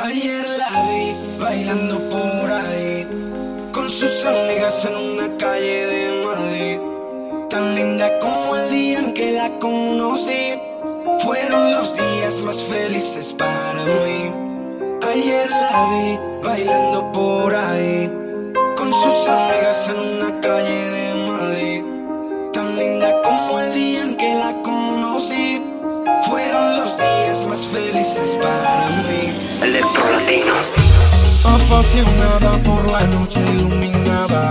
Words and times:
Ayer 0.00 0.46
la 0.56 0.68
vi 0.92 1.12
bailando 1.40 1.98
por 2.08 2.52
ahí, 2.52 3.04
con 3.72 3.90
sus 3.90 4.24
amigas 4.24 4.84
en 4.84 4.94
una 4.94 5.36
calle 5.36 5.86
de 5.86 6.24
Madrid. 6.24 6.78
Tan 7.50 7.74
linda 7.74 8.16
como 8.20 8.54
el 8.54 8.70
día 8.70 9.00
en 9.00 9.12
que 9.12 9.32
la 9.32 9.50
conocí, 9.58 10.54
fueron 11.18 11.72
los 11.72 11.96
días 11.96 12.40
más 12.42 12.62
felices 12.62 13.32
para 13.32 13.84
mí. 14.04 14.32
Ayer 15.02 15.50
la 15.50 15.88
vi 15.90 16.18
bailando 16.44 17.10
por 17.10 17.52
ahí, 17.56 18.08
con 18.76 18.94
sus 18.94 19.26
amigas 19.26 19.88
en 19.88 19.98
una 19.98 20.40
calle 20.40 20.90
de 20.90 20.90
madrid. 20.90 20.97
felices 27.70 28.38
para 28.40 28.88
mí. 29.08 29.32
Electrolatino. 29.62 30.54
Apasionada 31.44 32.52
por 32.62 32.90
la 32.90 33.00
noche 33.08 33.40
iluminada 33.54 34.50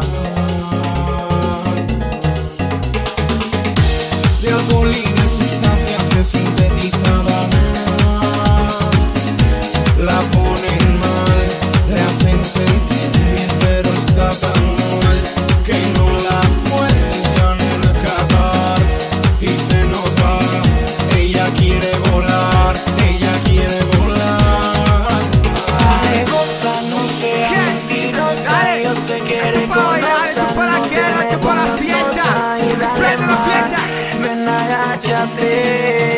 olvídate. 35.18 36.17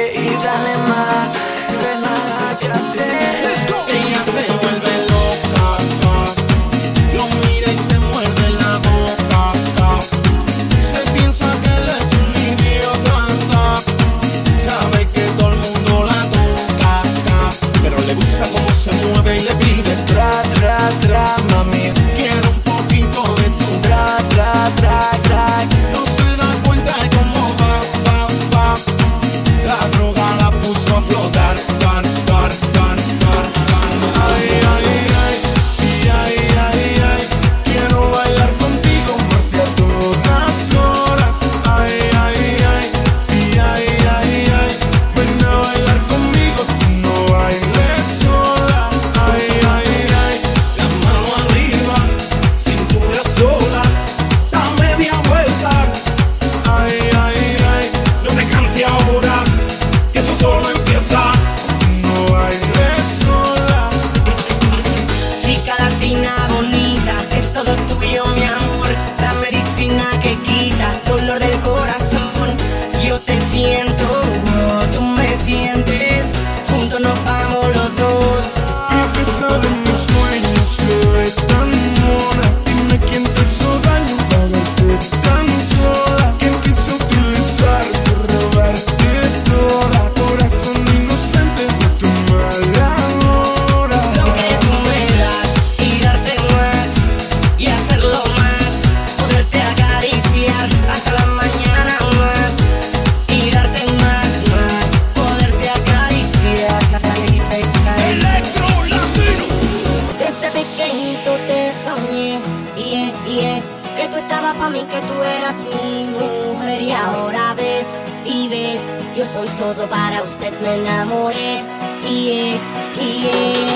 Que 113.40 114.08
tú 114.12 114.18
estabas 114.18 114.54
para 114.56 114.70
mí, 114.70 114.80
que 114.80 115.00
tú 115.00 115.14
eras 115.38 115.56
mi 115.84 116.06
mujer 116.06 116.82
y 116.82 116.92
ahora 116.92 117.54
ves 117.56 117.98
y 118.26 118.50
ves. 118.50 118.82
Yo 119.16 119.26
soy 119.26 119.48
todo 119.58 119.88
para 119.88 120.22
usted, 120.24 120.52
me 120.62 120.76
enamoré. 120.76 121.64
Y 122.06 122.26
yeah, 122.26 123.22
yeah. 123.22 123.69